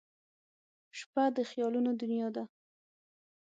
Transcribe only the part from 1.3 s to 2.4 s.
د خیالونو دنیا